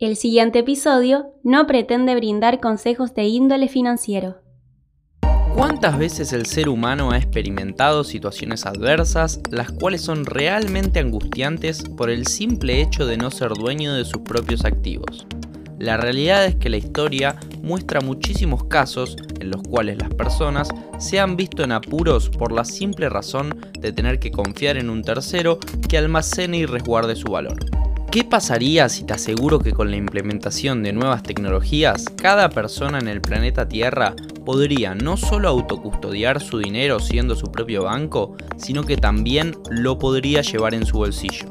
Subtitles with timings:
[0.00, 4.36] El siguiente episodio no pretende brindar consejos de índole financiero.
[5.56, 12.10] ¿Cuántas veces el ser humano ha experimentado situaciones adversas, las cuales son realmente angustiantes por
[12.10, 15.26] el simple hecho de no ser dueño de sus propios activos?
[15.80, 20.68] La realidad es que la historia muestra muchísimos casos en los cuales las personas
[21.00, 25.02] se han visto en apuros por la simple razón de tener que confiar en un
[25.02, 25.58] tercero
[25.88, 27.77] que almacene y resguarde su valor.
[28.10, 33.06] ¿Qué pasaría si te aseguro que con la implementación de nuevas tecnologías, cada persona en
[33.06, 34.14] el planeta Tierra
[34.46, 40.40] podría no solo autocustodiar su dinero siendo su propio banco, sino que también lo podría
[40.40, 41.50] llevar en su bolsillo?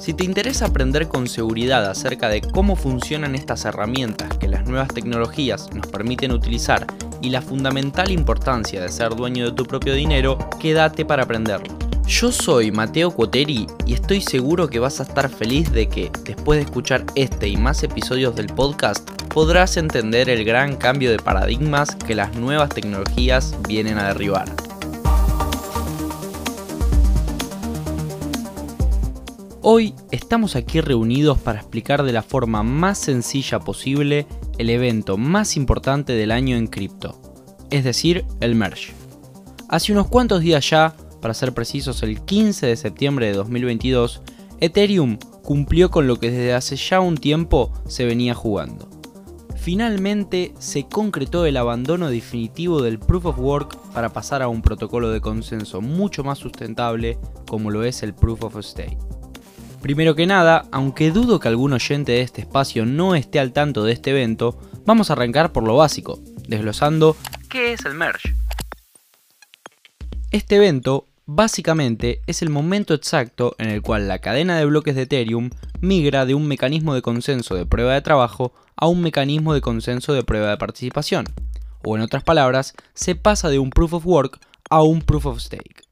[0.00, 4.94] Si te interesa aprender con seguridad acerca de cómo funcionan estas herramientas que las nuevas
[4.94, 6.86] tecnologías nos permiten utilizar
[7.20, 11.85] y la fundamental importancia de ser dueño de tu propio dinero, quédate para aprenderlo.
[12.08, 16.56] Yo soy Mateo Cuoteri y estoy seguro que vas a estar feliz de que, después
[16.56, 21.96] de escuchar este y más episodios del podcast, podrás entender el gran cambio de paradigmas
[21.96, 24.48] que las nuevas tecnologías vienen a derribar.
[29.62, 35.56] Hoy estamos aquí reunidos para explicar de la forma más sencilla posible el evento más
[35.56, 37.20] importante del año en cripto,
[37.70, 38.92] es decir, el merge.
[39.68, 44.22] Hace unos cuantos días ya para ser precisos el 15 de septiembre de 2022,
[44.60, 48.88] Ethereum cumplió con lo que desde hace ya un tiempo se venía jugando.
[49.56, 55.10] Finalmente se concretó el abandono definitivo del Proof of Work para pasar a un protocolo
[55.10, 58.98] de consenso mucho más sustentable como lo es el Proof of Stake.
[59.82, 63.84] Primero que nada, aunque dudo que algún oyente de este espacio no esté al tanto
[63.84, 67.16] de este evento, vamos a arrancar por lo básico, desglosando
[67.48, 68.34] qué es el merge.
[70.36, 75.02] Este evento Básicamente es el momento exacto en el cual la cadena de bloques de
[75.02, 75.48] Ethereum
[75.80, 80.12] migra de un mecanismo de consenso de prueba de trabajo a un mecanismo de consenso
[80.12, 81.24] de prueba de participación,
[81.82, 85.40] o en otras palabras, se pasa de un proof of work a un proof of
[85.40, 85.82] stake.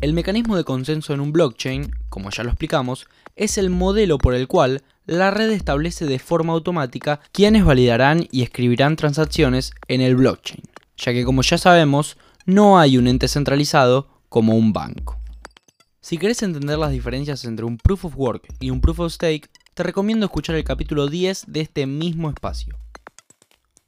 [0.00, 4.34] El mecanismo de consenso en un blockchain, como ya lo explicamos, es el modelo por
[4.34, 10.14] el cual la red establece de forma automática quiénes validarán y escribirán transacciones en el
[10.14, 10.62] blockchain,
[10.96, 15.18] ya que como ya sabemos, no hay un ente centralizado como un banco.
[16.00, 19.48] Si querés entender las diferencias entre un Proof of Work y un Proof of Stake,
[19.72, 22.76] te recomiendo escuchar el capítulo 10 de este mismo espacio.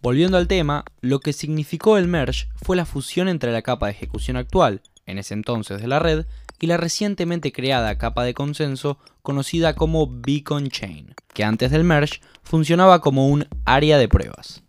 [0.00, 3.92] Volviendo al tema, lo que significó el merge fue la fusión entre la capa de
[3.92, 6.24] ejecución actual, en ese entonces de la red,
[6.60, 12.20] y la recientemente creada capa de consenso conocida como Beacon Chain, que antes del merge
[12.42, 14.62] funcionaba como un área de pruebas.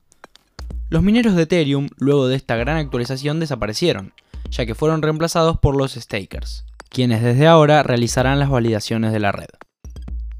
[0.91, 4.11] Los mineros de Ethereum, luego de esta gran actualización, desaparecieron,
[4.49, 9.31] ya que fueron reemplazados por los stakers, quienes desde ahora realizarán las validaciones de la
[9.31, 9.49] red.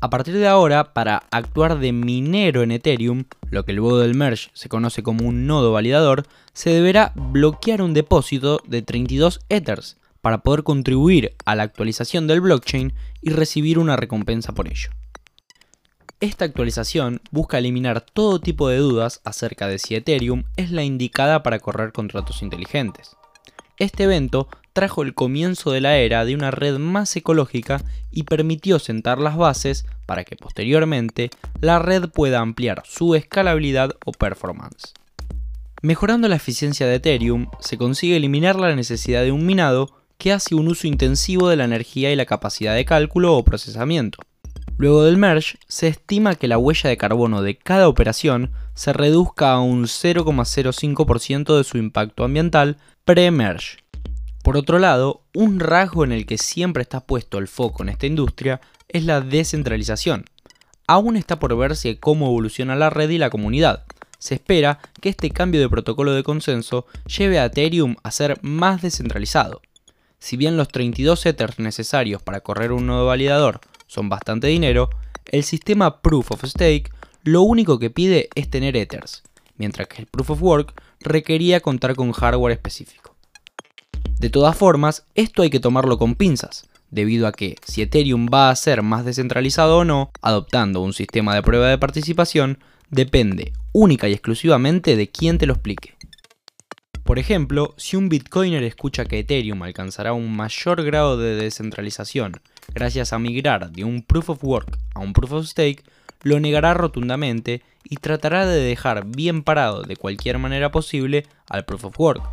[0.02, 4.50] A partir de ahora, para actuar de minero en Ethereum, lo que luego del merge
[4.54, 10.40] se conoce como un nodo validador, se deberá bloquear un depósito de 32 Ethers para
[10.40, 14.90] poder contribuir a la actualización del blockchain y recibir una recompensa por ello.
[16.22, 21.44] Esta actualización busca eliminar todo tipo de dudas acerca de si Ethereum es la indicada
[21.44, 23.16] para correr contratos inteligentes.
[23.78, 27.82] Este evento trajo el comienzo de la era de una red más ecológica
[28.12, 31.30] y permitió sentar las bases para que posteriormente
[31.62, 34.94] la red pueda ampliar su escalabilidad o performance.
[35.82, 40.54] Mejorando la eficiencia de Ethereum, se consigue eliminar la necesidad de un minado que hace
[40.54, 44.20] un uso intensivo de la energía y la capacidad de cálculo o procesamiento.
[44.80, 49.52] Luego del merge, se estima que la huella de carbono de cada operación se reduzca
[49.52, 53.80] a un 0,05% de su impacto ambiental pre-merge.
[54.42, 58.06] Por otro lado, un rasgo en el que siempre está puesto el foco en esta
[58.06, 60.24] industria es la descentralización.
[60.88, 63.84] Aún está por verse cómo evoluciona la red y la comunidad.
[64.18, 68.82] Se espera que este cambio de protocolo de consenso lleve a Ethereum a ser más
[68.82, 69.62] descentralizado.
[70.20, 74.90] Si bien los 32 Ethers necesarios para correr un nodo validador son bastante dinero,
[75.26, 76.92] el sistema Proof of Stake
[77.24, 79.24] lo único que pide es tener Ethers,
[79.58, 83.16] mientras que el Proof of Work requería contar con hardware específico.
[84.20, 88.52] De todas formas, esto hay que tomarlo con pinzas, debido a que si Ethereum va
[88.52, 92.60] a ser más descentralizado o no, adoptando un sistema de prueba de participación,
[92.90, 95.96] depende única y exclusivamente de quién te lo explique.
[97.04, 102.40] Por ejemplo, si un Bitcoiner escucha que Ethereum alcanzará un mayor grado de descentralización
[102.74, 105.84] gracias a migrar de un Proof of Work a un Proof of Stake,
[106.22, 111.86] lo negará rotundamente y tratará de dejar bien parado de cualquier manera posible al Proof
[111.86, 112.24] of Work.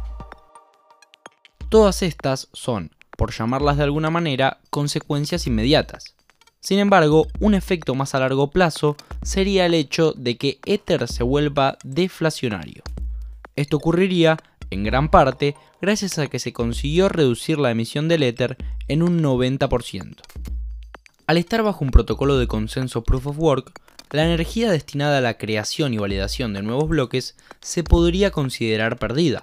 [1.69, 6.15] Todas estas son, por llamarlas de alguna manera, consecuencias inmediatas.
[6.61, 11.23] Sin embargo, un efecto más a largo plazo sería el hecho de que Ether se
[11.23, 12.83] vuelva deflacionario.
[13.55, 14.37] Esto ocurriría,
[14.71, 18.57] en gran parte, gracias a que se consiguió reducir la emisión del Ether
[18.89, 20.17] en un 90%.
[21.27, 23.81] Al estar bajo un protocolo de consenso Proof of Work,
[24.11, 29.43] la energía destinada a la creación y validación de nuevos bloques se podría considerar perdida.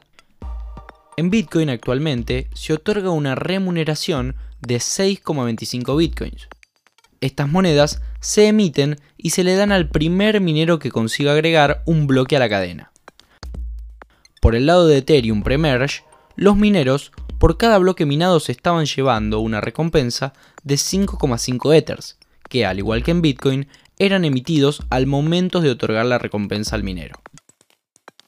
[1.18, 6.48] En Bitcoin actualmente se otorga una remuneración de 6,25 Bitcoins.
[7.19, 12.08] Estas monedas se emiten y se le dan al primer minero que consiga agregar un
[12.08, 12.93] bloque a la cadena.
[14.44, 16.04] Por el lado de Ethereum Premerge,
[16.36, 20.34] los mineros por cada bloque minado se estaban llevando una recompensa
[20.66, 22.18] de 5,5 Ethers,
[22.50, 23.69] que al igual que en Bitcoin
[24.00, 27.22] eran emitidos al momento de otorgar la recompensa al minero.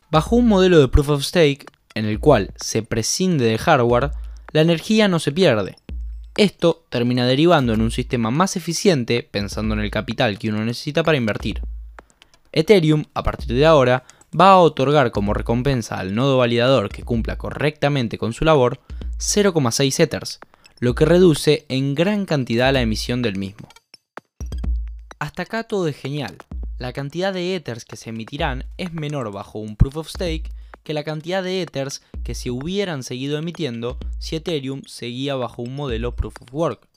[0.10, 1.66] Bajo un modelo de Proof of Stake,
[1.96, 4.12] en el cual se prescinde de hardware,
[4.54, 5.76] la energía no se pierde.
[6.38, 11.04] Esto termina derivando en un sistema más eficiente pensando en el capital que uno necesita
[11.04, 11.62] para invertir.
[12.54, 14.06] Ethereum, a partir de ahora,
[14.40, 18.80] va a otorgar como recompensa al nodo validador que cumpla correctamente con su labor
[19.18, 20.40] 0,6 Ethers,
[20.80, 23.70] lo que reduce en gran cantidad la emisión del mismo.
[25.20, 26.38] Hasta acá todo es genial.
[26.78, 30.52] La cantidad de Ethers que se emitirán es menor bajo un Proof of Stake
[30.84, 35.76] que la cantidad de Ethers que se hubieran seguido emitiendo si Ethereum seguía bajo un
[35.76, 36.88] modelo Proof of Work.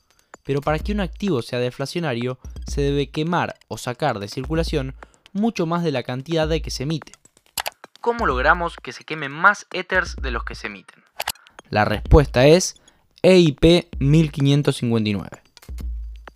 [0.43, 2.37] Pero para que un activo sea deflacionario,
[2.67, 4.95] se debe quemar o sacar de circulación
[5.31, 7.13] mucho más de la cantidad de que se emite.
[8.01, 11.03] ¿Cómo logramos que se quemen más Ethers de los que se emiten?
[11.69, 12.75] La respuesta es
[13.23, 15.29] EIP 1559.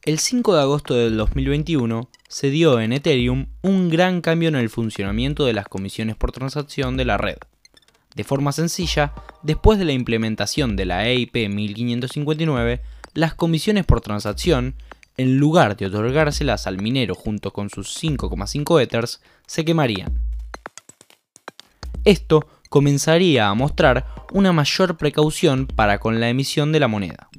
[0.01, 4.69] El 5 de agosto del 2021 se dio en Ethereum un gran cambio en el
[4.69, 7.37] funcionamiento de las comisiones por transacción de la red.
[8.13, 12.81] De forma sencilla, después de la implementación de la EIP 1559,
[13.13, 14.75] las comisiones por transacción,
[15.15, 20.22] en lugar de otorgárselas al minero junto con sus 5,5 Ethers, se quemarían.
[22.05, 27.29] Esto comenzaría a mostrar una mayor precaución para con la emisión de la moneda.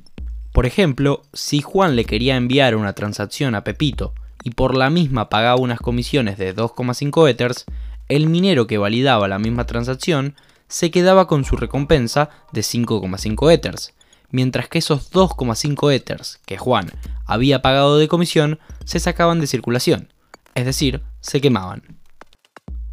[0.53, 4.15] Por ejemplo, si Juan le quería enviar una transacción a Pepito
[4.45, 7.65] y por la misma pagaba unas comisiones de 2,5 Ethers,
[8.09, 10.37] el minero que validaba la misma transacción
[10.69, 13.95] se quedaba con su recompensa de 5,5 Ethers,
[14.31, 16.91] mientras que esos 2,5 Ethers que Juan
[17.27, 20.13] había pagado de comisión se sacaban de circulación,
[20.55, 22.04] es decir, se quemaban.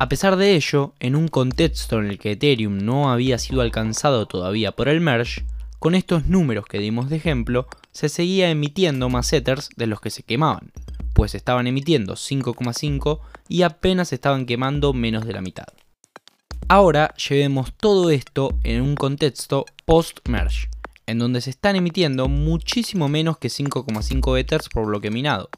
[0.01, 4.25] A pesar de ello, en un contexto en el que Ethereum no había sido alcanzado
[4.25, 5.45] todavía por el merge,
[5.77, 10.09] con estos números que dimos de ejemplo, se seguía emitiendo más Ethers de los que
[10.09, 10.71] se quemaban,
[11.13, 15.68] pues estaban emitiendo 5,5 y apenas estaban quemando menos de la mitad.
[16.68, 20.68] Ahora llevemos todo esto en un contexto post-merge,
[21.06, 25.51] en donde se están emitiendo muchísimo menos que 5,5 Ethers por bloque minado,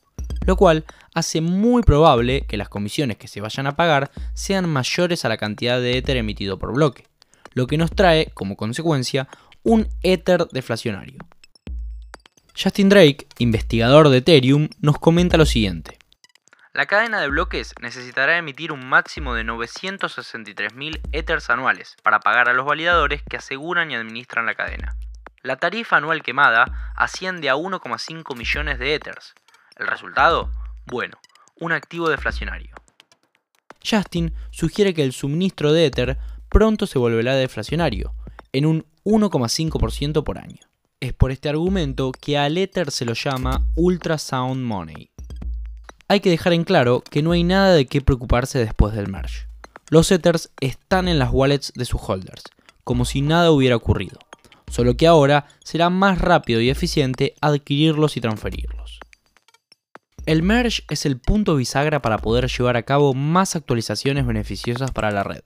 [0.46, 5.26] lo cual hace muy probable que las comisiones que se vayan a pagar sean mayores
[5.26, 7.08] a la cantidad de Ether emitido por bloque,
[7.54, 9.28] lo que nos trae, como consecuencia,
[9.64, 11.20] un Ether deflacionario.
[12.56, 15.98] Justin Drake, investigador de Ethereum, nos comenta lo siguiente.
[16.74, 22.54] La cadena de bloques necesitará emitir un máximo de 963.000 Ethers anuales para pagar a
[22.54, 24.96] los validadores que aseguran y administran la cadena.
[25.44, 29.36] La tarifa anual quemada asciende a 1,5 millones de Ethers.
[29.78, 30.52] ¿El resultado?
[30.86, 31.18] Bueno,
[31.60, 32.76] un activo deflacionario.
[33.84, 36.18] Justin sugiere que el suministro de Ether
[36.50, 38.14] pronto se volverá deflacionario,
[38.52, 40.60] en un 1,5% por año.
[41.00, 45.10] Es por este argumento que al Ether se lo llama Ultrasound Money.
[46.08, 49.48] Hay que dejar en claro que no hay nada de qué preocuparse después del merge.
[49.90, 52.44] Los Ethers están en las wallets de sus holders,
[52.84, 54.20] como si nada hubiera ocurrido,
[54.68, 59.03] solo que ahora será más rápido y eficiente adquirirlos y transferirlos.
[60.26, 65.12] El merge es el punto bisagra para poder llevar a cabo más actualizaciones beneficiosas para
[65.12, 65.42] la red.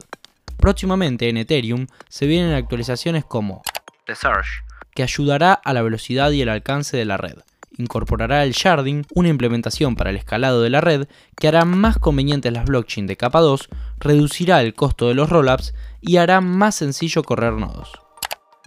[0.56, 3.62] Próximamente en Ethereum se vienen actualizaciones como
[4.06, 4.62] The Surge,
[4.94, 7.38] que ayudará a la velocidad y el alcance de la red.
[7.76, 12.52] Incorporará el sharding, una implementación para el escalado de la red que hará más convenientes
[12.52, 13.68] las blockchain de capa 2,
[13.98, 17.90] reducirá el costo de los rollups y hará más sencillo correr nodos.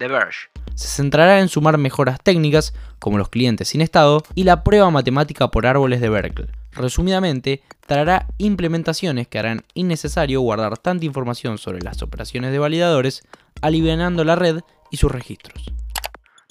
[0.02, 4.64] The Verge se centrará en sumar mejoras técnicas, como los clientes sin estado, y la
[4.64, 6.48] prueba matemática por árboles de Berkeley.
[6.72, 13.22] Resumidamente, traerá implementaciones que harán innecesario guardar tanta información sobre las operaciones de validadores,
[13.62, 15.72] alivianando la red y sus registros.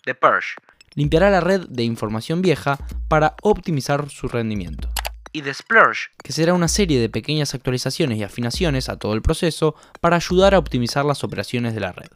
[0.04, 0.54] The Purge
[0.94, 2.78] limpiará la red de información vieja
[3.08, 4.88] para optimizar su rendimiento.
[5.32, 9.22] Y The Splurge, que será una serie de pequeñas actualizaciones y afinaciones a todo el
[9.22, 12.10] proceso para ayudar a optimizar las operaciones de la red.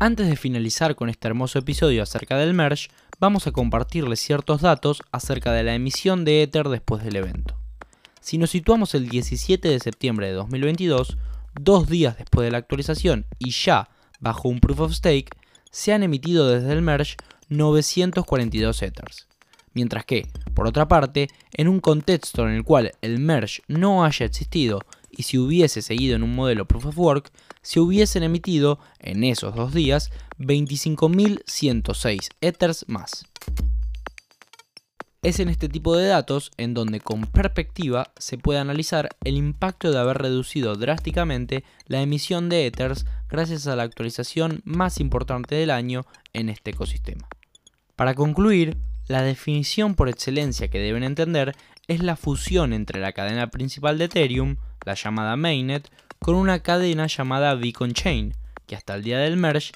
[0.00, 2.88] Antes de finalizar con este hermoso episodio acerca del merge,
[3.18, 7.56] vamos a compartirles ciertos datos acerca de la emisión de Ether después del evento.
[8.20, 11.18] Si nos situamos el 17 de septiembre de 2022,
[11.60, 13.88] dos días después de la actualización y ya
[14.20, 15.30] bajo un proof of stake,
[15.72, 17.16] se han emitido desde el merge
[17.48, 19.26] 942 Ethers.
[19.74, 24.26] Mientras que, por otra parte, en un contexto en el cual el merge no haya
[24.26, 24.78] existido
[25.10, 27.30] y si hubiese seguido en un modelo proof of work,
[27.62, 33.26] se hubiesen emitido en esos dos días 25.106 Ethers más.
[35.20, 39.90] Es en este tipo de datos en donde con perspectiva se puede analizar el impacto
[39.90, 45.70] de haber reducido drásticamente la emisión de Ethers gracias a la actualización más importante del
[45.70, 47.28] año en este ecosistema.
[47.96, 48.76] Para concluir,
[49.08, 51.56] la definición por excelencia que deben entender
[51.88, 57.06] es la fusión entre la cadena principal de Ethereum, la llamada Mainnet, con una cadena
[57.06, 58.34] llamada Beacon Chain,
[58.66, 59.72] que hasta el día del merge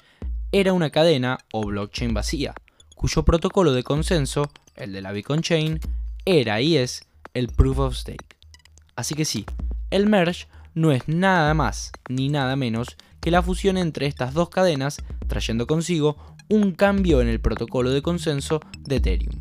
[0.51, 2.53] era una cadena o blockchain vacía,
[2.95, 5.79] cuyo protocolo de consenso el de la Beacon Chain,
[6.25, 8.37] era y es el Proof of Stake.
[8.95, 9.45] Así que sí,
[9.89, 14.49] el merge no es nada más ni nada menos que la fusión entre estas dos
[14.49, 16.17] cadenas, trayendo consigo
[16.49, 19.39] un cambio en el protocolo de consenso de Ethereum.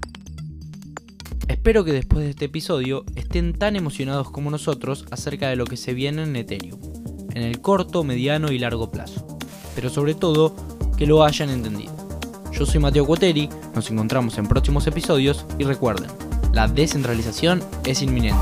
[1.49, 5.77] Espero que después de este episodio estén tan emocionados como nosotros acerca de lo que
[5.77, 6.81] se viene en Ethereum,
[7.35, 9.39] en el corto, mediano y largo plazo,
[9.75, 10.55] pero sobre todo
[10.97, 11.93] que lo hayan entendido.
[12.53, 16.11] Yo soy Mateo Cuoteri, nos encontramos en próximos episodios y recuerden,
[16.53, 18.41] la descentralización es inminente.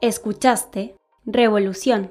[0.00, 2.10] Escuchaste Revolución,